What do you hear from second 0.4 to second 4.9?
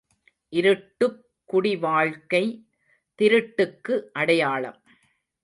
இருட்டுக் குடிவாழ்க்கை திருட்டுக்கு அடையாளம்.